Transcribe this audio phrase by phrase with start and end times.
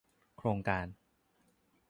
[0.37, 0.87] โครงการ